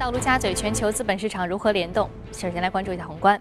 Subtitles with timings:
[0.00, 2.08] 道陆家嘴，全球资本市场如何联动？
[2.32, 3.38] 首先来关注一下宏观。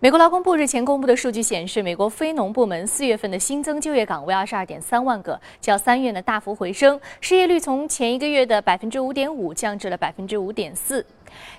[0.00, 11.04] 美国劳工部日前公布的数据显示，美国非农部门四月份的新增就业岗位二十二点三万个，较三月呢大幅回升，失业率从前一个月的百分之五点五降至了百分之五点四。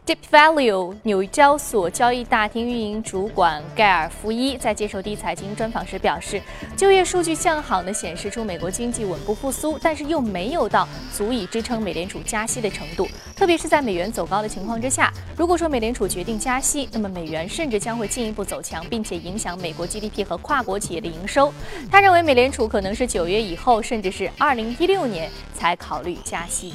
[0.06, 6.42] Deep Value 纽交所交易大厅运营主管盖尔福伊在接受第一财经专访时表示，
[6.76, 13.08] 就业数据向好呢，显示出美国经济稳步复苏，但是又没有到足以支撑美联储加息的程度。
[13.36, 21.54] 特别是在美元走高的情况之下，如果说美联储决定加息，那么美元甚至将会进一步走强，并且影响美国 GDP 和跨国企业的营收。
[21.92, 26.74] 他认为，美联储可能是九月以后，甚至是二零一六年才考虑加息。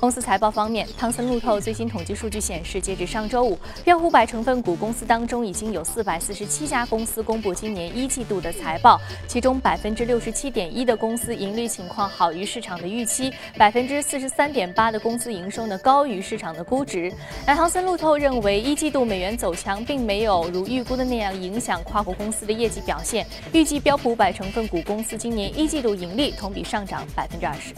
[0.00, 17.12] 公司财报方面，汤森路透最新统计数据显示，截至上周五，标普百成分股公司当中已经有四百四十七家公司公布今年一季度的财报，其中百分之六十七点一的公司盈利情况好于市场的预期，百分之四十三点八的公司营收呢高于市场的估值。
[17.46, 27.74] 而汤森路透认为，一季度美元走强并没有如预估的那样影响跨国公司的业绩表现，预计标普百成分股公司今年一季度盈利同比上涨百分之二十。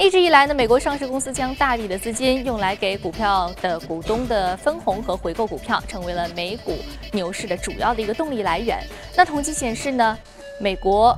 [0.00, 6.72] 一直以来呢，美国上市公司将大笔的资金用来给股票的股东的分红和回购股票，成为了美股
[7.12, 8.82] 牛市的主要的一个动力来源。
[9.14, 10.18] 那统计显示呢，
[10.58, 11.14] 美国。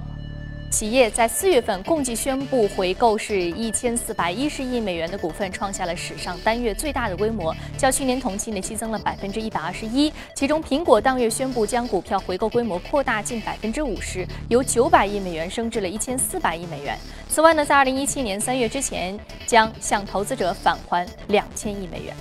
[0.72, 10.10] 企业在四月份共计宣布回购是一千四百一十亿美元的股份，创下了史上单月最大的规模，较去年同期呢激增了百分之一百二十一。
[10.34, 16.96] 其中，苹果当月宣布将股票回购规模扩大近百分之五十，由九百亿美元升至了一千四百亿美元。
[17.28, 22.16] 此外呢，在二零一七年三月之前，将向投资者返还两千亿美元。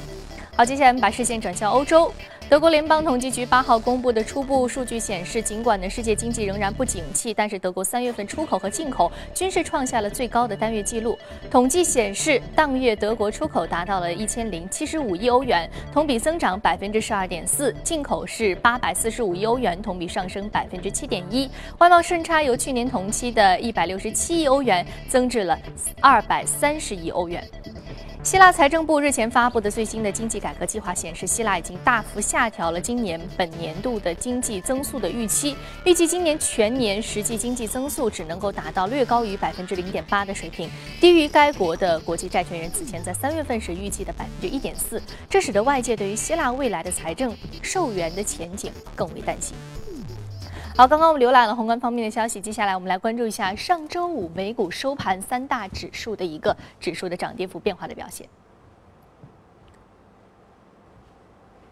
[0.58, 2.12] 好，接下来我们把视线转向欧洲。
[2.52, 11.18] 德国联邦统计局八号公布的初步数据显示，尽管呢世界经济仍然不景气，但是德国三月份出口和进口均是创下了最高的单月记录。
[11.50, 21.50] 统计显示，当月德国出口达到了一千零七十五亿欧元，同比增长百分之十二点四；进口是八百四十五亿欧元，同比上升百分之七点一。
[21.78, 25.58] 外贸顺差由去年同期的一百六十七亿欧元增至了
[26.02, 27.42] 二百三十亿欧元。
[28.24, 35.56] 希腊财政部日前发布的最新的经济改革计划显示，希腊已经大幅下调了今年本年度的经济增速的预期，
[35.86, 49.56] 预计今年全年实际经济增速只能够达到略高于百分之零点八的水平，低于该国的国际债权人此前在三月份时预计的百分之一点四，这使得外界对于希腊未来的财政受援的前景更为担心。
[50.76, 58.28] 好，刚刚我们浏览了宏观方面的消息，接下来我们来关注一下上周五美股收盘三大指数的一个指数的涨跌幅变化的表现。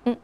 [0.03, 0.17] 嗯。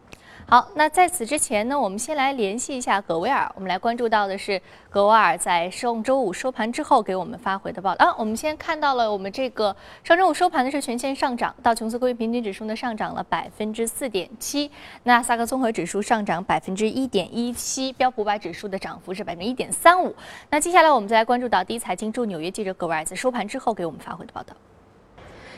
[0.47, 3.51] 好，那在此之前呢，我们先来联系一下格威尔。
[3.55, 4.61] 我们来关注到的是
[4.91, 8.05] 格威尔在上周五收盘之后给我们发回的报道。
[8.05, 14.69] 啊，我们先看到了我们这个上周五收盘的是全线上涨，道琼斯工业平均指数呢上涨了百分之四点七，
[15.01, 20.15] 纳斯达克综合指数上涨百分之一点一七，标普五百指数的涨幅是百分之一点三五。
[20.51, 24.55] 那接下来我们再来关注到第一财经驻纽约记者格威尔在收盘之后给我们发回的报道。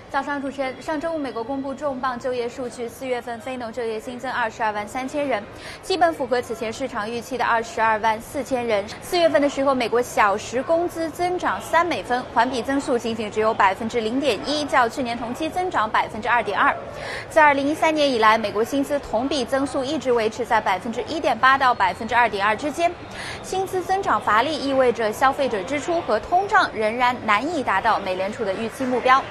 [0.10, 5.44] 早上，主持人，上周五美国公布重磅就业数据，四月份非农就业新增二十二万三千人，
[5.84, 8.86] 基本符合此前市场预期的二十二万四千人。
[9.02, 16.74] 四月份的时候，美国小时工资增长三美分，环比增速仅仅只有百分之零点一，较去年同期增长百分之二点二。
[17.30, 22.90] 自二零一三年以来，美国薪资同比增速一直维持在百分之一点八到百分之二点二之间。
[23.44, 29.22] 薪资增长乏力，意味着消费者支出和通胀仍然难以达到美联储的预期目标。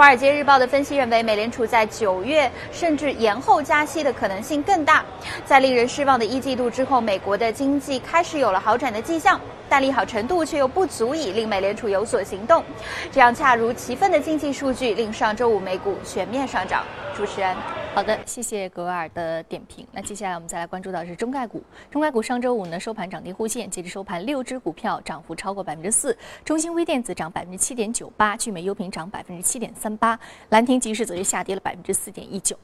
[0.00, 5.04] 华尔街日报的分析认为，美联储在九月甚至延后加息的可能性更大。
[5.44, 9.38] 在令人失望的一季度之后，美国的经济开始有了好转的迹象，
[9.70, 12.62] 但利好程度却又不足以令美联储有所行动。
[13.10, 16.84] 这样恰如其分的经济数据，令上周五美股全面上涨。
[17.16, 17.56] 主持人。
[17.92, 19.86] 好的，谢谢格尔的点评。
[19.92, 21.62] 那接下来我们再来关注到是中概股。
[21.90, 26.16] 中概股上周五呢收盘涨跌互现，截至收盘，六只股票涨幅超过百分之四。
[26.44, 30.18] 中兴微电子涨百分之七点九八，聚美优品涨百分之七点三八，
[30.50, 32.56] 兰亭集市则是下跌了百分之四点一九。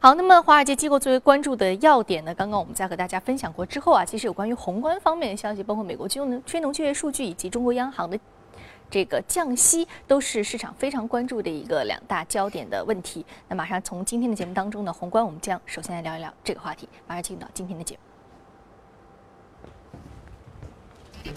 [0.00, 8.18] 好，那么华尔街机构最为关注的要点呢，刚刚我们在和大家分享过之后啊，其实有关于宏观方面的消息，包括美国金融非农就业数据以及中国央行的。
[8.92, 13.24] 这个降息都是市场非常关注的一个两大焦点的问题。
[13.46, 16.88] 那马上从今天的节目当中呢，宏观我们将首先来聊一聊这个话题。
[17.06, 17.96] 马上进入到今天的节
[21.24, 21.32] 目。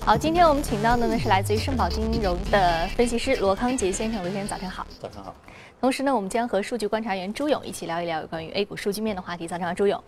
[0.00, 4.84] 好，今天我们请到的呢是来自于盛宝金融的分析师罗康杰先生，罗先生早上好。
[4.98, 5.32] 早上好。
[5.80, 9.46] 同时呢，我们将和数据观察员朱勇一起聊一聊有关于 A 股数据面的话题。
[9.46, 10.02] 早上好，朱勇。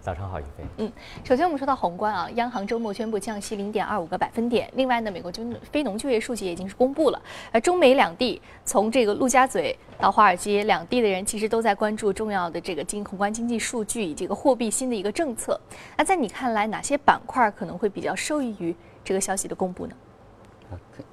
[0.00, 0.64] 早上好，宇飞。
[0.78, 0.92] 嗯，
[1.22, 4.70] 首先我们说到宏观啊，央行周末宣布降息零点二五个百分点。
[4.74, 7.22] 另外呢，美国就非农就业数据也已经是公布了。
[7.52, 15.60] 而中美两地，从这个陆家嘴到华尔街，两地的人其实都在关注重要的这个经宏观经济数据以及个货币新的一个政策。
[15.94, 18.74] 那在你看来，哪些板块可能会比较受益于
[19.04, 19.94] 这个消息的公布呢？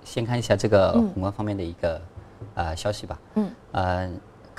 [0.06, 2.02] 先看一下这个宏观方面的一个
[2.64, 3.20] 呃消息吧。
[3.36, 3.52] 嗯。
[3.72, 4.12] 呃。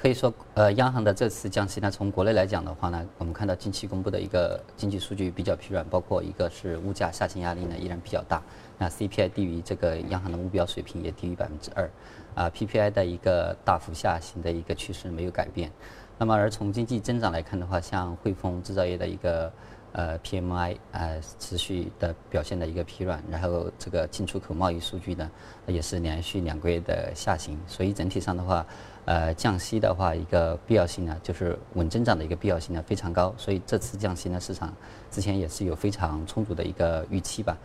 [0.03, 8.41] 可以说，呃，央行的这次降息呢，从国内来讲的话呢，我们看到近期公布的一个经济数据比较疲软，包括一个是物价下行压力呢依然比较大，
[8.79, 11.91] 那 CPI 低于这个央行的目标水平也低于百分之二，
[12.35, 15.71] 啊，PPI 的一个大幅下行的一个趋势没有改变。
[16.17, 19.53] 那么而从经济增长来看的话，像汇丰制造业的一个
[19.93, 25.31] 呃 PMI 呃持续的表现的一个疲软，然后这个进出口贸易数据呢
[25.67, 28.65] 也是连续两个月的下行，所以整体上的话。
[29.07, 34.73] 呃，降息的话，一个必要性呢，就是稳增长的一个必要性呢非常高，所以这次降息呢，市场
[35.11, 37.57] 之前也是有非常充足的一个预期吧。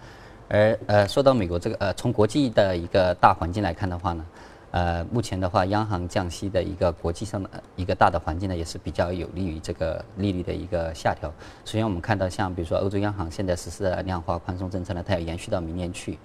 [0.48, 4.26] 而呃，说到美国这个呃，从国际的一个大环境来看的话呢，
[4.76, 11.30] 呃，目前的话，央行降息的一个国际上的一个大的环境呢，也是比较有利于这个利率的一个下调。
[11.64, 16.20] 首先，我们看到像比如说欧洲央行现在实施的量化宽松政策呢，它要延续到明年去。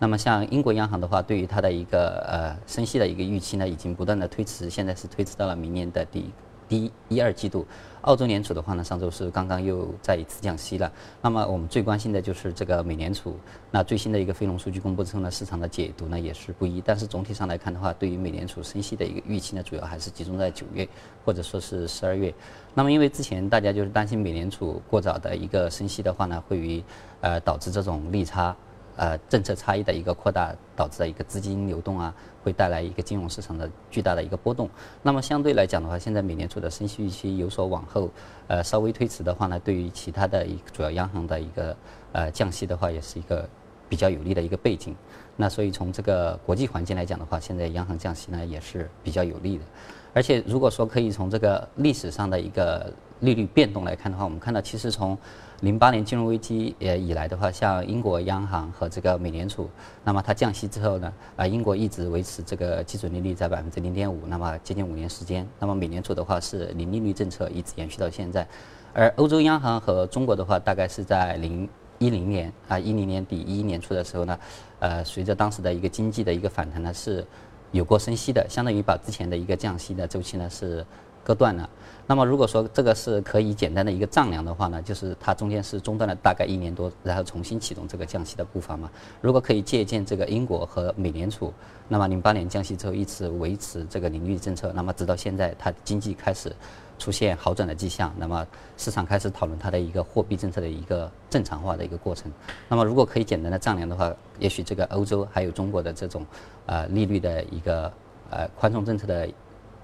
[0.00, 6.28] 那么像英国央行的话，对于它的一个呃升息的一个预期呢，已经不断的推迟，现在是推迟到了明年的第
[6.68, 7.64] 第一二季度。
[8.02, 10.90] 澳洲联储的话呢，上周是刚刚又再一次降息了。
[11.20, 13.36] 那么我们最关心的就是这个美联储。
[13.70, 16.82] 那最新的一个非农数据公布之后呢，市场的解读呢也是不一。
[16.84, 20.88] 但是总体上来看的话，对于美联储升息的一个预期呢，主要还是集中在九月
[21.24, 22.34] 或者说是十二月。
[22.74, 26.82] 那么因为之前大家就是担心美联储过早的一个升息的话呢，会于
[27.20, 28.56] 呃导致这种利差。
[28.96, 34.68] 呃，政策差异的一个扩大，导致的一个资金流动啊，会带来一个金融市场的巨大的一个波动。
[35.02, 38.10] 那么相对来讲的话，现在美联储的升息预期有所往后，
[38.48, 41.76] 呃，稍微推迟的话呢，对于其他的一个主要央行的一个
[42.12, 43.48] 呃降息的话，也是一个
[43.88, 44.94] 比较有利的一个背景。
[45.36, 49.64] 那所以从这个国际环境来讲的话，现在央行降息呢也是比较有利的。
[50.12, 55.16] 而且如果说可以从这个历史上的一个利率变动来看的话，我们看到其实从
[55.62, 59.70] 零八年金融危机呃以来的话，像英国央行和这个美联储，
[60.02, 65.46] 那么它降息之后呢，啊英国一直维持这个基准利率在百分之零点五，那么接近五年时间。
[65.60, 68.44] 那么美联储的话是零利率政策一直延续到现在，
[68.92, 71.68] 而欧洲央行和中国的话，大概是在零
[72.00, 74.36] 一零年啊一零年底一一年初的时候呢，
[74.80, 77.24] 呃随着当时的一个经济的一个反弹呢，是
[77.70, 80.84] 有过升息的，相当于把之前的一个降息的周期呢是。
[81.24, 81.68] 割断了，
[82.06, 88.90] 那么如果说这个是可以简单的一个丈量的话呢，就是它中间是中断了大概一年多，然后重新启动这个降息的步伐嘛。
[89.20, 91.52] 如果可以借鉴这个英国和美联储，
[91.88, 96.52] 那么零八年降息之后一直维持这个零利率政策，那么直到现在它经济开始
[96.98, 98.44] 出现好转的迹象，那么
[98.76, 102.32] 市场开始讨论它的一个货币政策的一个正常化的一个过程。
[102.68, 106.26] 那么如果可以简单的丈量的话，也许这个欧洲还有中国的这种
[106.66, 107.92] 呃利率的一个
[108.28, 109.28] 呃宽松政策的。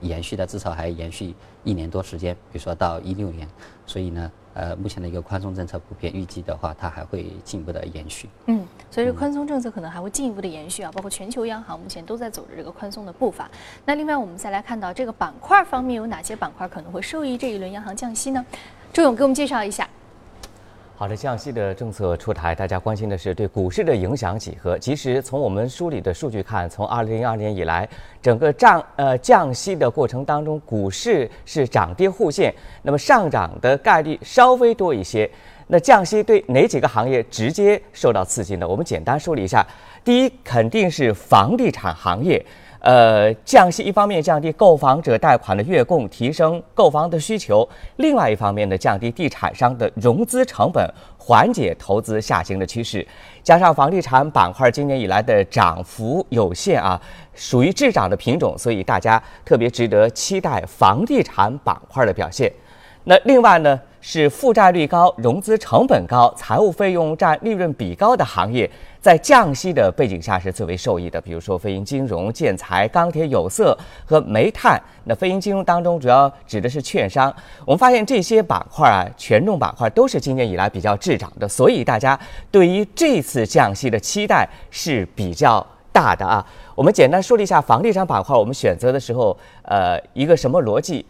[0.01, 1.35] 延续的至少还延续
[1.65, 3.49] 一年多时间，比如说到一六年，
[3.87, 8.29] 所以呢，呃，目前的一个宽松政策普遍预计的话，它还会进一步的延续。
[8.47, 13.51] 嗯，所以这宽松政策可能还会进一步的延续啊，包括全球央行目前都在走着这个宽松的步伐。
[13.85, 18.45] 那另外我们再来看到这个板块方面有哪些板块可能会受益这一轮央行降息呢？
[18.93, 19.89] 周勇给我们介绍一下。
[20.99, 24.77] 好的，降息的政策出台，大家关心的是对股市的影响几何？
[24.81, 27.89] 其实从我们梳理的数据看，从二零零二年以来，
[28.21, 32.53] 整个降呃降息的过程当中，股市是涨跌互现，
[32.83, 35.31] 那么上涨的概率稍微多一些。
[35.69, 38.67] 那降息对哪几个行业直接受到刺激呢？
[38.67, 39.65] 我们简单梳理一下，
[40.03, 42.45] 第一肯定是房地产行业。
[42.81, 53.07] 呃，降息一方面降低购房者贷款的月供，提升购房的需求；另外一方面呢，降低地产商的融资成本，缓解投资下行的趋势。
[53.43, 57.01] 加上房地产板块今年以来的涨幅有限啊，
[57.35, 62.53] 属于滞涨的品种，所以大家特别值得期待房地产板块的表现。
[63.09, 68.71] 那另外呢，是负债率高、融资成本高、财务费用占利润比高的行业。
[69.01, 73.75] 在降息的背景下是最为受益的，比如说非银金融、建材、钢铁、有色
[74.05, 74.79] 和煤炭。
[75.05, 77.35] 那非银金融当中主要指的是券商。
[77.65, 82.19] 我们发现这些板块啊，权重板块都是今年以来比较滞涨的，所以大家
[82.51, 86.47] 对于这次降息的期待是比较大的啊。
[86.75, 91.07] 我们简单说了一下房地产板块，我们选择的时候，呃，一个什么逻辑？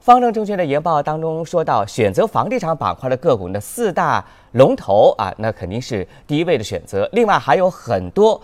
[0.00, 7.06] 方正证券的研报当中说到，选择房地产板块的个股呢，四大龙头啊，那肯定是第一位的选择。
[7.12, 8.40] 另外还有很多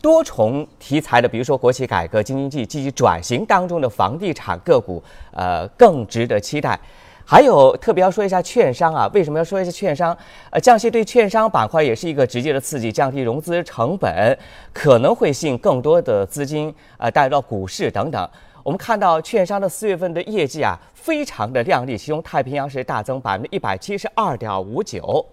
[0.00, 5.02] 多重题材的，比如说国企改革、京津冀积极转型当中的房地产个股，
[5.32, 6.78] 呃，更值得期待。
[7.26, 10.16] 还有特别要说一下券商啊，为什么要说一下券商？
[10.50, 14.38] 呃，降息对券商板块也是一个直接的刺激，降低融资成本，
[14.72, 18.28] 可能会吸引更多的资金呃带到股市等等。
[18.62, 25.24] 我们看到券商的四月份的业绩啊，非常的亮丽，其中太平洋是大增百分之一百七十二点五九。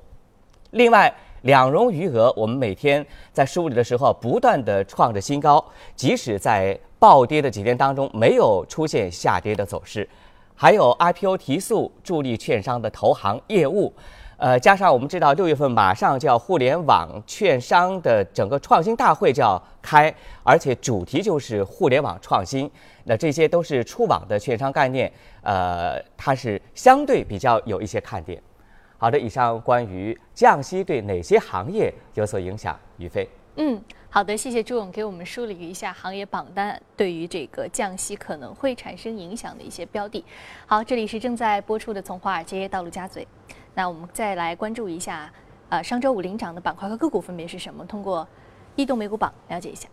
[0.72, 5.63] 另外，两融余额我们每天在梳理的时候不断的创着新高，
[5.96, 10.07] 即使在暴跌的几天当中没有出现下跌的走势。
[10.55, 13.93] 还有 IPO 提速助力券商的投行业务，
[14.38, 22.69] 呃，加上我们知道六月份马上就要互联网券商的整个创新大会就要开，而且主题就是互联网创新，
[23.07, 25.09] 那这些都是出网的券商概念，
[25.41, 28.41] 呃，它是相对比较有一些看点。
[28.97, 33.27] 好的，以上关于降息对哪些行业有所影响，于飞。
[33.55, 33.81] 嗯。
[34.09, 40.23] 好的，谢谢朱勇给我们梳理一下行业榜单对于这个降息可能会产生影响的一些标的。
[40.65, 43.27] 好，这里是正在播出的从华尔街到陆家嘴，
[43.75, 45.31] 那我们再来关注一下，
[45.69, 47.85] 呃，上周五领涨的板块和个股分别是什么？
[47.85, 48.27] 通过
[48.75, 49.87] 异动美股榜了解一下。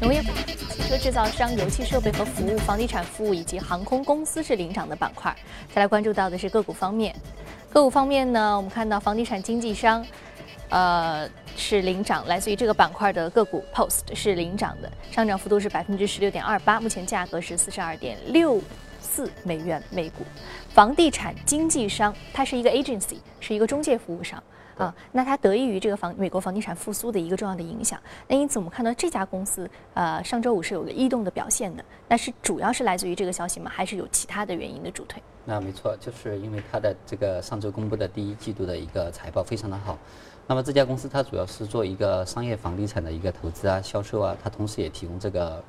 [0.00, 5.34] 农业、汽车制造商、油气设备和服务、房地产服务以及航空公司是领涨的板块。
[5.74, 7.14] 再来关注到的是个股方面。
[7.70, 10.04] 个股方面呢，我们看到房地产经纪商，
[10.68, 11.26] 呃
[11.56, 18.60] 是领涨，来自于这个板块的个股 Post 是领涨的，上涨幅度是百分之十六点二八，目前价格是四十二点六
[19.00, 20.24] 四美元每股。
[20.74, 24.42] 房地产经纪商，它是一个 agency，是一个中介服务商。
[24.76, 27.98] 啊，那它得益于这个房美国房地产复苏的一个重要的影响。
[28.28, 31.84] 那因此我们看到这家公司，呃，上周五是有个异动的表现的。
[32.08, 33.70] 那是主要是来自于这个消息吗？
[33.74, 35.22] 还是有其他的原因的助推？
[35.44, 39.96] 那没错，就是因为它的这个上周公布的第一季度的一个财报非常的好。
[40.46, 45.64] 那么这家公司它主要是做一个商业房地产的一个投资啊、销售啊，它同时也提供这个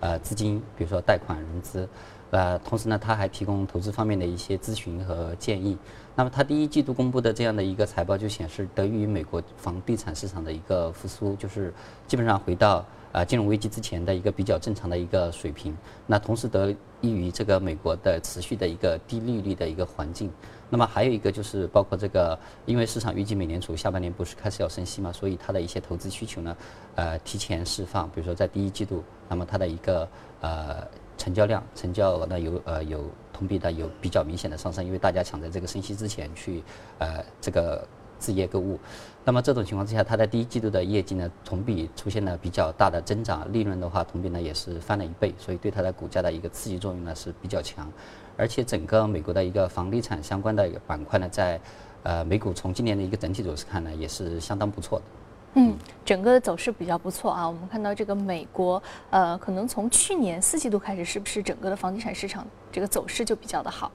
[0.00, 1.88] 呃资金，比如说贷款融资。
[2.32, 5.76] 呃，同时呢，他还提供投资方面的一些咨询和建议。
[6.16, 11.72] 那么，他第一季度公布的这样的一个财报就显示，得益于美国房地产市场的一个复苏，就是
[12.06, 15.76] 基本上回到呃金融危机之前的一个比较正常的一个水平。
[16.06, 20.30] 那同时得益于这个美国的持续的一个低利率的一个环境。
[20.70, 26.56] 那么还有一个就是包括这个，因为市场预计美联储下半年不是开始要升息嘛，所以它的一些投资需求呢，
[26.94, 28.08] 呃，提前释放。
[28.08, 30.08] 比如说在第一季度，那么它的一个
[30.40, 30.86] 呃。
[31.22, 36.64] 成交量、成交额呢有呃有同比的有比较明显的上升，因为大家抢在这个升息之前去
[36.98, 37.86] 呃这个
[38.18, 38.76] 置业购物，
[39.24, 47.88] 那么这种情况之下，它在第一季度的业绩呢同比出现了比较大的增长，利润的话同比呢也是翻了一倍，所以对它的股价的一个刺激作用呢是比较强，
[48.36, 51.60] 而且整个美国的一个房地产相关的板块呢，在
[52.02, 55.04] 呃美股从今年的一个整体走势看呢，也是相当不错的。
[55.54, 57.46] 嗯，整个的走势比较不错啊。
[57.46, 63.90] 我们看到这个美国，呃，可能从去年四季度开始，是不是整个的房地产市场这个走势就比较的好？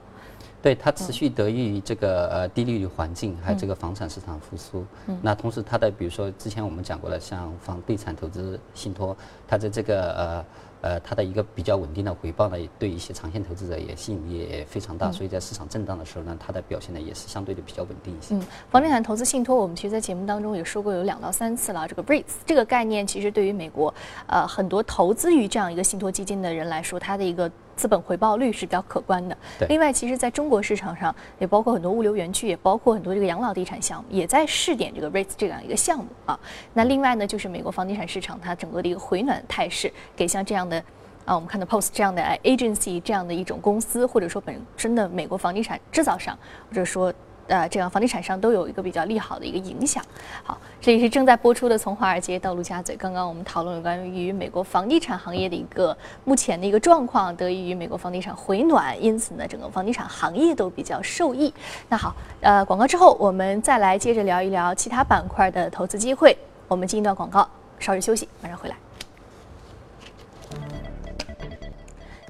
[0.60, 4.84] 对，它持续得益于这个呃低利率环境，还有这个房产市场复苏。
[5.06, 5.18] 嗯。
[5.22, 10.44] 那同时，它的比如说之前我们讲过的，像房地产投资信托，它的这个呃。
[10.80, 18.34] 呃，它的一个比较稳定的回报呢，对一些长线投资者也吸引力也非常大，所以在市场震荡的时候呢，它的表现呢也是相对的比较稳定一些。
[18.34, 21.86] 嗯，房地产投资信托，我们其实，在节目当中也说过有两到三次了。
[21.88, 23.92] 这个 REITs 这个概念，其实对于美国
[24.26, 27.50] 呃很多投资于这样一个信托基金的人来说，它的一个。
[27.78, 29.38] 资本回报率是比较可观的。
[29.68, 36.38] 另外，其实在中国市场上，也包括很多物流园区，也包括很多这个养老地产项目，也在试点这个 REITs 这样一个项目啊。
[36.74, 40.76] 那另外呢，就是美国房地产市场它整个的一个回暖态势，给像这样的
[41.24, 46.36] 啊，我们看到 Post 这样的 agency 这样的一种公司，或者说本身的美国房地产制造商，
[46.68, 47.14] 或者说。
[47.48, 50.04] 呃，这样房地产商都有一个比较利好的一个影响。
[50.44, 52.94] 好，这里是正在播出的《从华尔街到陆家嘴》。
[52.98, 61.52] 刚刚我们讨论了关于美国房地产行业的一个目前的一个状况，得益于美国房地产回暖，因此呢，整个房地产行业都比较受益。
[61.88, 66.36] 那好，呃，广告之后我们再来接着聊一聊其他板块的投资机会。
[66.68, 68.76] 我们进一段广告，稍事休息，马上回来。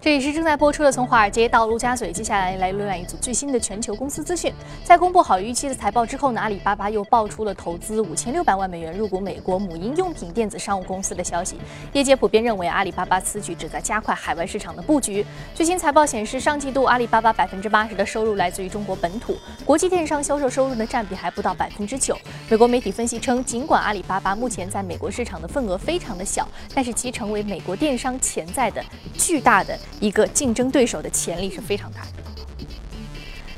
[0.00, 4.52] 这里是正在播出的《从华尔街到陆家嘴》，接下来来浏览一组最新的全球公司资讯。
[4.84, 11.56] 在公布好预期的财报之后呢，阿里巴巴又爆出了投资五千六百万美元入股美国母婴用品电子商务公司的消息。
[11.92, 15.26] 业界普遍认为，阿里巴巴此举旨在加快海外市场的布局。
[15.52, 22.16] 最新财报显示，上季度阿里巴巴百分之八十的收入来自于中国本土，国际电商销售收入的占比还不到百分之九。
[22.48, 28.82] 美国媒体分析称，尽管阿里巴巴目前在美国市场的份额非常的小，但是其成为美国电商潜在的
[29.18, 29.76] 巨大的。
[30.00, 32.08] 一个竞争对手的潜力是非常大的。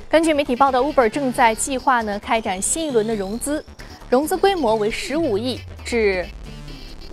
[0.09, 3.65] 根据媒体报道，Uber 正在计划呢开展新一轮的融资，
[4.09, 6.27] 融资规模为十五亿至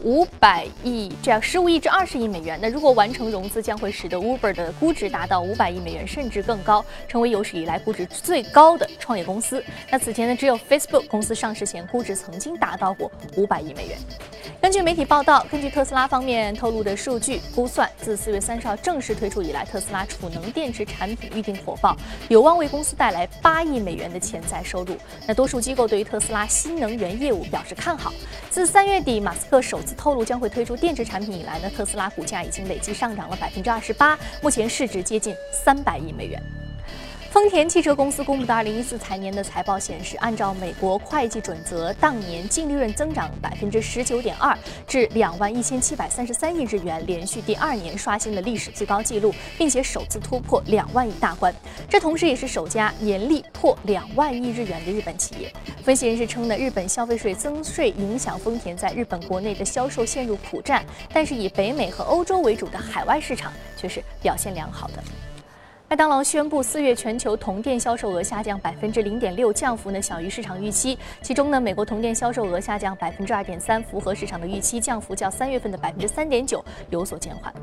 [0.03, 2.57] 五百亿这样十五亿至二十亿美元。
[2.61, 9.63] 那如果完成融资，将会使得 Uber 的估值达到五百亿美元甚至更高，成为有史以来估值最高的创业公司。
[9.91, 13.97] 那此前呢，只有 Facebook 公司上市前估值曾经达到过五百亿美元。
[14.67, 21.95] 根据媒体报道，根据特斯拉方面透露的数据估算，自四月三十号正式推出以来，特斯拉储能电池产品预订火爆，
[22.27, 24.97] 有望为公司带来八亿美元的潜在收入。
[25.25, 28.11] 那多数机构对于特斯拉新能源业务表示看好。
[28.49, 35.33] 自三月底马斯克首次透露将会推出电池产品以来呢，特斯拉股价已经累计上涨了百分之二十八，目前市值接近
[35.63, 36.43] 三百亿美元。
[37.31, 44.57] 丰田汽车公司公布的2014财年的财报显示，按照美国会计准则，当年净利润增长百分之十九点二，
[44.87, 51.53] 至两万一千七百三十三亿日元，连续第二年刷新了历史最高纪录，并且首次突破两万亿大关。
[51.89, 55.51] 这同时也是首家年利破两万亿日元的日本企业。
[55.83, 65.03] 分析人士称呢，日本消费税增税影响丰田在日本国内的销售陷入苦战，但是以北美和欧洲为主的海外市场却是表现良好的。
[65.89, 70.99] 麦当劳宣布，四月全球同店销售额下降百分之零点六，降幅呢小于市场预期。
[71.21, 77.53] 其中呢，美国同店销售额下降百分之二点三，符合市场的预期，降幅较三月份的百分之三点九有所减缓。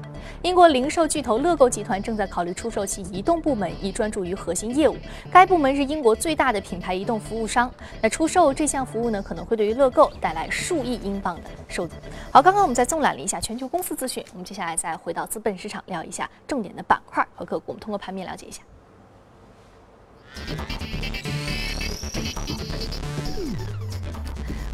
[0.40, 4.96] 英国零售巨头乐购集团正在考虑出售其移动部门，以专注于核心业务。
[5.30, 7.70] 该部门是英国最大的品牌移动服务商。
[8.00, 11.90] 那出售这项服务呢，可能会对于乐购带来数亿英镑的收入。
[12.30, 17.64] 好，刚刚我们在纵览了一下全球公司资讯，我们接下来再回到资本市场，聊一下重点的板块和个股。
[17.66, 18.13] 我们通过盘。
[18.14, 18.62] 面了解一下。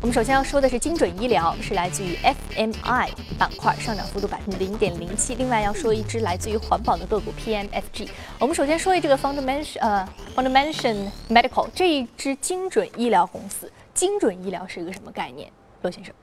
[0.03, 5.35] 我们首先要说的是精准医疗，是来自于 FMI 板块，上涨幅度百分之零点零七。
[5.35, 8.09] 另外要说一只来自于环保的个股 PMFG。
[8.39, 13.71] 我们首先说一这个 Fundamental 呃 Fundamental Medical 这一支精准医疗公司。
[13.93, 16.15] 精准医疗是一个什么概念，罗先生？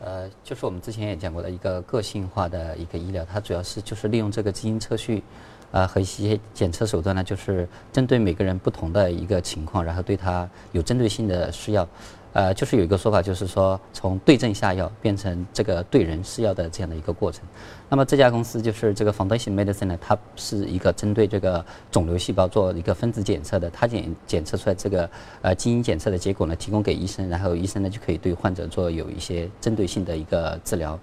[0.00, 5.22] 呃，就是我们之前也讲过的一个个性化的一个医疗，它主要是就是利用这个基因测序。
[5.70, 11.86] 呃，和一些检测手段呢，就是针对每个人不同的一个情况，然后对他有针对性的施药。
[12.34, 17.42] 呃，就是有一个说法，就是说从对症下药变成这个对人施药的这样的一个过程。
[17.88, 25.08] 那么这家公司就是这个 Foundation Medicine 呢，它是一个针对这个肿瘤细胞做一个分子检测的，它检检测出来这个
[25.40, 30.96] 呃基因检测的结果呢，提供给医生，然后医生呢就可以对患者做有一些针对性的一个治疗。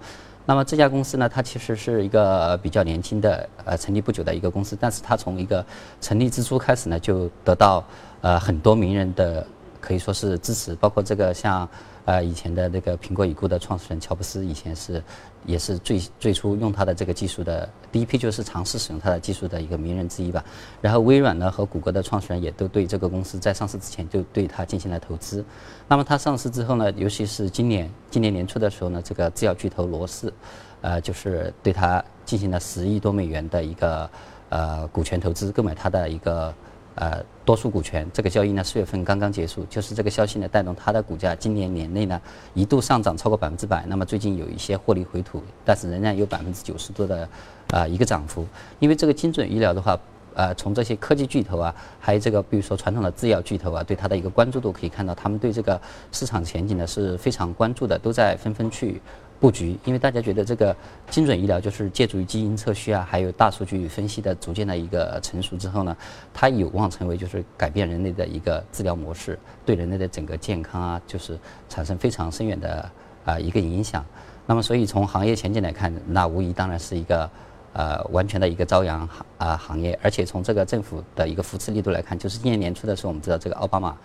[0.48, 5.64] 那么这家公司呢，它其实是一个比较年轻的，呃，成立不久的一个公司，但是它从一个
[6.00, 7.84] 成立之初开始呢，就得到
[8.20, 9.44] 呃很多名人的
[9.86, 11.68] 可以说是支持，包括这个像。
[12.06, 15.02] 呃，以前的那个苹果已故的创始人乔布斯，以前是
[15.44, 20.44] 也是最最初用他的这个技术的第一批，就是尝试使用他的技术的一个名人之一吧。
[20.80, 25.44] 然后微软呢和谷歌的创始人也都对这个公司在上市之前就对他进行了投资。
[25.88, 30.32] 那么它上市之后呢，尤其是今年今年年初的时候呢，这个制药巨头罗氏，
[30.82, 34.08] 呃，就是对他进行了十亿多美元的一个
[34.50, 36.54] 呃股权投资，购买他的一个。
[36.96, 42.18] 呃，多数股权这个交易呢，四月份刚刚结束，就是这个消息呢带动它的股价今年年内呢
[42.54, 43.84] 一度上涨超过百分之百。
[43.86, 47.28] 那么最近有一些获利回吐，但是仍然有百分之九十多的
[47.68, 48.46] 啊一个涨幅。
[48.78, 49.98] 因为这个精准医疗的话，
[50.32, 55.78] 呃，从这些科技巨头啊，还有这个比如说传统的制药巨头啊，对它的一个关注度可以看到，他们对这个
[56.12, 59.02] 市场前景呢是非常关注的，都在纷纷去。
[59.38, 60.74] 布局，因为大家觉得这个
[61.10, 65.96] 精准医疗就是借助于基因测序啊，还有大数据分析的逐渐的一个成熟之后呢，
[66.32, 72.90] 它有望成为就是改变人类的一个治疗模式，对人类的整个健康啊，就是产生非常深远的
[73.24, 74.04] 啊一个影响。
[74.46, 77.28] 那么，所以从行业前景来看，那无疑当然是一个
[77.72, 79.98] 呃完全的一个朝阳行啊行业。
[80.02, 83.96] 而且从这个政府的一个扶持力度来看，就是今年年初的时候，我们知道这个奥巴马。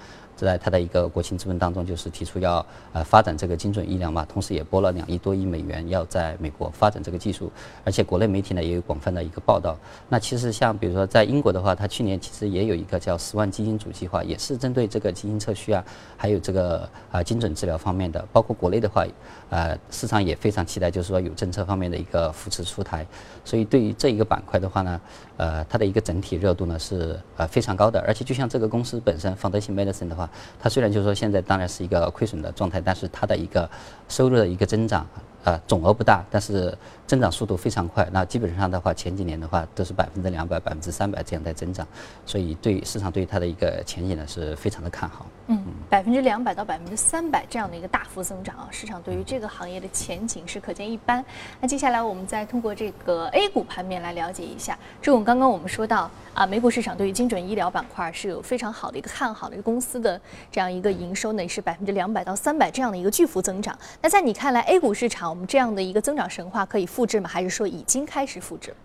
[0.45, 7.51] 在他的一个国情咨文当中，就是提出要呃发展这个精准医疗嘛，同时也拨了两亿多亿美元要在美国发展这个技术，
[7.84, 9.77] 而且国内媒体呢也有广泛的一个报道。
[10.10, 15.84] 那其实像比如说在英国的话，它去年其实也有一个叫十万基因组计划，也是针对这个基因测序啊，
[16.17, 18.25] 还有这个啊精准治疗方面的。
[18.32, 19.06] 包括国内的话，
[19.49, 23.06] 呃市场也非常期待，就是说有政策方面的一个扶持出台。
[23.43, 25.01] 所以对于这一个板块的话呢，
[25.38, 28.04] 呃它的一个整体热度呢是呃非常高的。
[28.08, 30.30] 而且就像这个公司本身 Foundation Medicine 的话。
[30.60, 33.70] 它虽然就是说现在当然是一个亏损的状态，但是它的一个
[34.08, 35.06] 收入的一个增长。
[35.43, 36.77] 呃，总额不大，但是
[37.08, 38.08] 增长速度非常快。
[38.12, 41.88] 那基本上的话，前几年的话都是百分之两百、百分之三百这样在增长，
[42.25, 45.25] 所以对市场对它的一个前景呢是非常的看好。
[45.47, 51.25] 嗯，百分之两百到百分之三百这样的一个大幅增长啊，市场对于这个行业的前景是可见一斑。
[51.60, 54.77] 那接下来我们再通过这个 A 股盘面来了解一下。
[55.01, 63.75] 这种刚刚我们说到啊，美股市场对于精准医疗板块是有非常好的一个看好的一个，公司的这样一个营收呢也是百分之两百到三百这样的一个巨幅增长。
[64.01, 65.31] 那在你看来，A 股市场？
[65.32, 67.30] 我们这样的一个增长神话可以复制吗？
[67.30, 68.76] 还是说已经开始复制？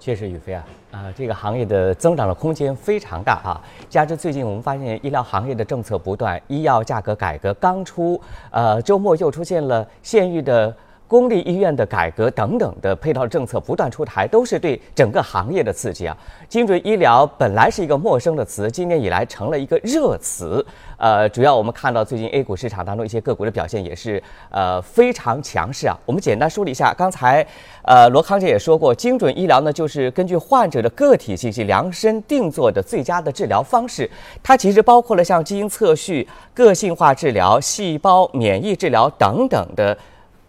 [0.00, 3.60] 确实，宇飞啊，啊，这个行业的增长的空间非常大啊。
[3.90, 8.18] 加之最近我们发现医疗行业的政策不断，医药价格改革刚出，
[8.50, 10.74] 呃，周末又出现了县域的。
[11.06, 16.16] 公立医院的改革等等的配套政策不断出台，都是对整个行业的刺激啊！
[16.48, 20.64] 精准医疗本来是一个陌生的词，今年以来成了一个热词。
[20.96, 25.98] 呃，主要我们看到最近 A 股市场当中一些个股的表现也是呃非常强势啊。
[26.06, 27.46] 我们简单梳理一下，刚才
[27.82, 34.10] 呃罗康姐也说过，精准医疗呢就是根据患者的个体信息量身定做的最佳的治疗方式，
[34.42, 39.96] 它其实包括了像基因测序、个性化治疗、细胞免疫治疗等等的。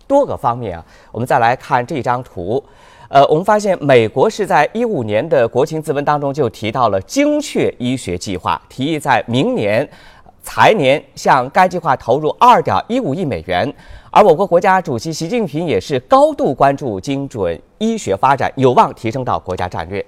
[0.07, 2.63] 多个方面啊，我们再来看这张图，
[3.09, 9.87] 呃，我们发现美国是在一五年的国情咨文当中就提到了精确医学计划，提议在明年
[10.41, 13.73] 财年向该计划投入二点一五亿美元。
[14.11, 20.05] 而我国国家主席习近平也是高度关注精准医学发展，有望提升到国家战略。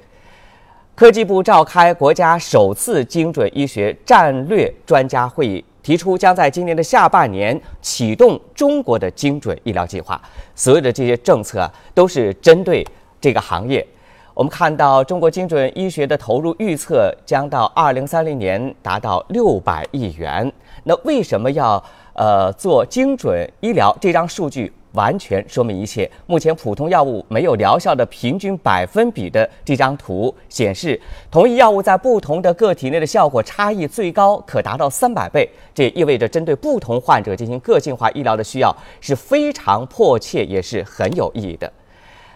[0.95, 5.63] 科技部召开国家首次精准医学战略专家会议。
[5.87, 10.21] 提出将在今年的下半年启动中国的精准医疗计划，
[10.53, 12.85] 所有的这些政策，都是针对
[13.21, 13.87] 这个行业。
[14.33, 20.51] 我们看到中国精准医学的投入预测将到二零三零年达到六百亿元。
[20.83, 21.81] 那为什么要
[22.13, 23.97] 呃做精准医疗？
[24.01, 24.69] 这张数据。
[24.93, 26.09] 完全说明一切。
[26.25, 35.49] 目前普通药物没有疗效的平均百分比的这张图显示，同一药物在不同的个体内的效果差异最高可达到三百倍。
[35.73, 41.71] 这也意味着针对不同患者进行个性化医疗的需要是非常迫切，也是很有意义的。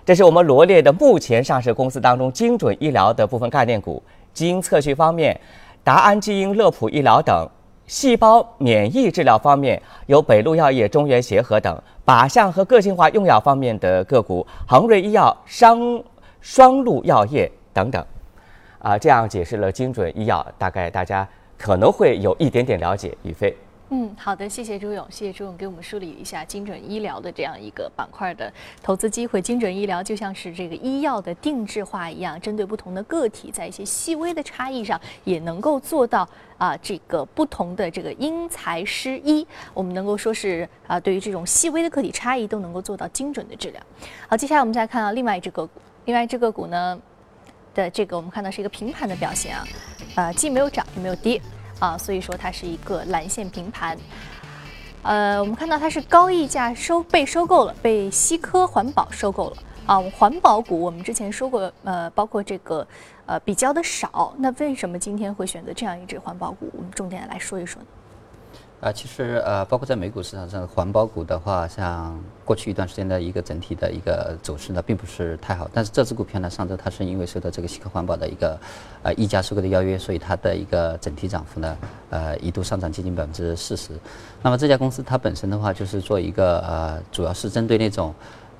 [0.05, 4.01] 这是我们罗列的目前上市公司当中精准医疗的部分概念股。
[4.33, 5.39] 基因测序方面，
[5.83, 7.47] 达安基因、乐普医疗等。
[7.87, 11.75] 细胞免疫治疗方面，有北陆药业、中原协和等；
[12.11, 15.79] 靶向和个性化用药方面的个股，恒瑞医药、商
[16.41, 18.05] 双鹿药业等等。
[18.79, 21.25] 啊，这样解释了精准医药，大概大家
[21.57, 23.17] 可能会有一点点了解。
[23.23, 23.55] 宇飞。
[23.93, 28.49] 嗯，好的，谢谢朱勇，谢谢朱勇给我们梳理一下精准医疗的这样一个板块的
[28.81, 29.41] 投资机会。
[29.41, 36.25] 精准医疗就像是这个医药的定制化一样，针对不同的个体，在一些细微的差异上，也能够做到
[36.57, 39.45] 啊这个不同的这个因材施医。
[39.73, 43.81] 我们能够说是啊，对于这种细微的个体差异，都能够做到精准的治疗。
[44.29, 46.97] 好，接下来我们再看到另外一只个股，另外一只个股呢
[47.75, 49.67] 的这个我们看到是一个平盘的表现啊，
[50.15, 51.41] 呃，既没有涨也没有跌。
[51.81, 53.97] 啊，所以说它是一个蓝线平盘，
[55.01, 59.99] 呃，我们看到它是高溢价收被收购了，被西科环保收购了啊。
[60.15, 62.87] 环保股我们之前说过，呃，包括这个
[63.25, 66.69] 呃比较的少，那为什么今天会选择这样一只环保股？
[66.73, 67.87] 我们重点来说一说呢？
[68.81, 75.69] 啊，其实呃，包括在美股市场上，环保股的话，像过去一段时间的一个整体的一个走势呢，并不是太好。
[75.71, 78.59] 但是这只股票呢，上周它是因为受到这个西科环保的一个
[79.03, 81.77] 呃溢价收购的邀约，所以它的一个整体涨幅呢，
[82.09, 83.91] 呃，一度上涨接近百分之四十。
[84.41, 88.11] 那么这家公司它本身的话，就是做一个呃，主要是针对那种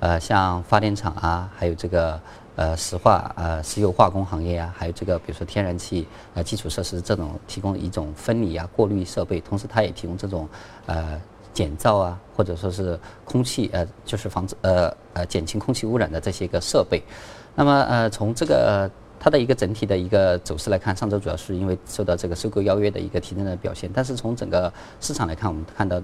[0.02, 2.20] 呃，像发电厂啊，还有这个。
[2.54, 10.46] 呃，石化、呃，石油化工行业啊，还有这个，比如说天然气、呃，基础设施这种提供一种分离啊、过滤设备，同时它也提供这种
[10.84, 11.18] 呃
[11.54, 17.02] 减噪啊，或者说是空气呃，就是防止呃呃减轻空气污染的这些个设备。
[17.54, 18.88] 那么呃，从这个
[19.18, 25.98] 它的一个整体的一个走势来看，上周主要是因为受到这个收购邀约的一个提振的表现，但是从整个市场来看，我们看到。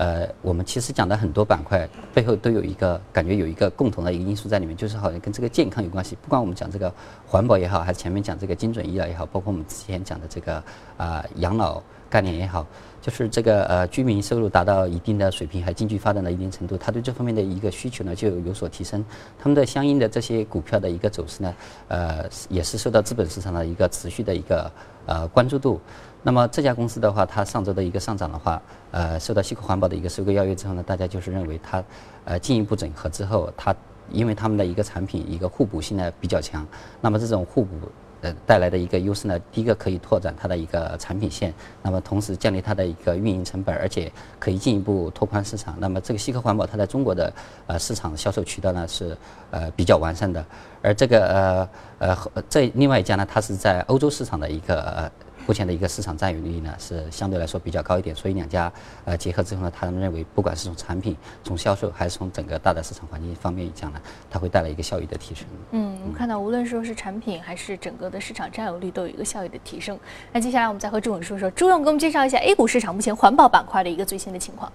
[0.00, 6.16] 呃，我们其实讲的很多板块背后都有一个感觉，有一个共同的一个因素在里面，就是好像跟这个健康有关系。
[6.22, 6.90] 不管我们讲这个
[7.26, 10.62] 环保也好，还是前面讲这个精准医疗也好，包括我们之前讲的这个
[10.96, 12.66] 啊养老概念也好，
[13.00, 19.04] 就是这个呃居民收入达到一定的水平，还经济发展到一定程度，他对这方面的一个需求呢就有所提升。
[19.38, 21.54] 他们的相应的这些股票的一个走势呢，
[21.88, 24.70] 呃也是受到资本市场的一个持续的一个
[25.06, 25.80] 呃关注度。
[26.22, 28.60] 那么这家公司的话，它上周的一个上涨的话，
[28.90, 31.82] 呃，受到西口环保的一个收购邀约之后呢，大家就是认为它，
[32.26, 33.74] 呃，进一步整合之后，它
[34.10, 36.66] 因为他们的一个产品一个互补性呢比较强，
[37.00, 37.74] 那么这种互补
[38.22, 41.52] 呃带来的一个优势呢，第一个可以拓展它的一个产品线，
[41.82, 45.74] 那么同时降低它的一个运营成本，而且可以进一步拓宽市场。
[45.78, 47.32] 那么这个西科环保它在中国的
[47.66, 49.16] 呃市场销售渠道呢是
[49.50, 50.44] 呃比较完善的，
[50.82, 55.10] 而这个呃呃这另外一家呢，它是在欧洲市场的一个。
[55.46, 58.72] 目前的一个市场占有率呢是相对来说比较高一点，所以两家
[59.04, 64.00] 呃结合之后呢，他们认为不管是从产品、从销售还是从整个大的市场环境方面讲呢，
[64.30, 65.46] 它会带来一个效益的提升。
[65.72, 69.98] 嗯，我们看到无论说是产品还是整个的市场占有率都有一个效益的提升。
[70.32, 74.70] 那接下来我们再和朱勇说说，朱勇给我们介绍一下 A 股市场目前环保板块的一个最新的情况。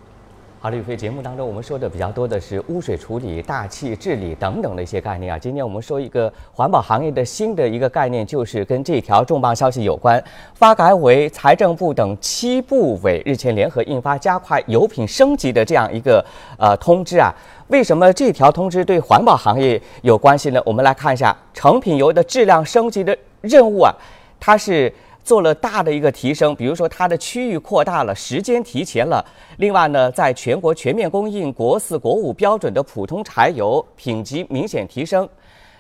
[0.65, 5.37] 好的，宇飞，节目当中我们说的比较多的是污水处理、大气治理等等的一些概念啊。
[5.37, 10.19] 今天我们说一个环保行业的新的一个概念，就是跟这条重磅消息有关。
[10.55, 16.25] 发改委、财政部等七部委日前联合印发加快油品升级的这样一个
[16.57, 17.31] 呃通知啊。
[17.67, 20.59] 为什么这条通知对环保行业有关系呢？
[20.65, 23.93] 我们来看一下成品油的质量升级的任务啊，
[24.39, 24.91] 它是。
[25.25, 29.25] 做了大的一个提升，比如说它的区域扩大了，时间提前了。
[29.57, 35.27] 另外呢，在全国全面供应国四、国五标准的普通柴油品级明显提升。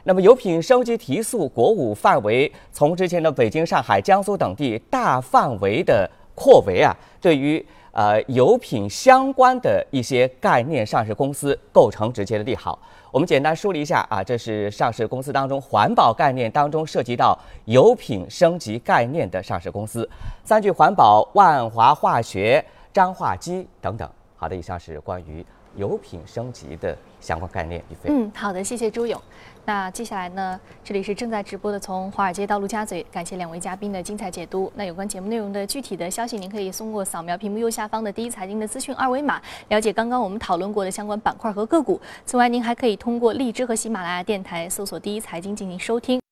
[0.03, 12.79] 那么油品升级提速，国五范围从之前的北京、上海、江苏等地大范围的扩围啊，对于呃油品相关的一些概念上市公司构成直接的利好。
[13.15, 20.05] 我们简单梳理一下啊，这是上市公司当中环保概念当中涉及到油品升级概念的上市公司，
[20.43, 24.05] 三聚环保、万华化学、张化机等等。
[24.35, 25.45] 好的，以上是关于
[25.75, 27.83] 油品升级的相关概念。
[28.05, 29.19] 嗯，好的，谢谢朱勇。
[29.67, 30.59] 那接下来呢？
[30.83, 34.71] 这里是正在直播的，从华尔街到陆家嘴，感谢两位嘉宾的精彩解读。
[34.75, 41.99] 那有关节目内容的具体的消息，您可以通过扫描屏幕右下方的第一财经的资讯二维码，了解刚刚我们讨论过的相关板块和个股。
[42.25, 46.24] 此外，您还可以通过荔枝和喜马拉雅电台搜索“第一财经”进行收听。